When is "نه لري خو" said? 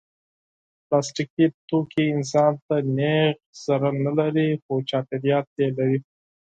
4.05-4.73